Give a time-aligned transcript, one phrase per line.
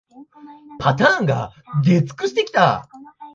[0.79, 1.51] パターンが
[1.83, 2.89] 出尽くしてきた